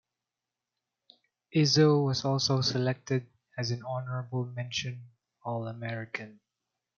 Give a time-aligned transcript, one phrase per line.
[1.53, 5.11] Izzo was also selected as an Honorable Mention
[5.43, 6.39] All-American.